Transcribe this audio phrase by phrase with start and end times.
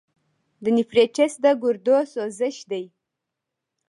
[0.63, 2.85] د نیفریټس د ګردو سوزش دی.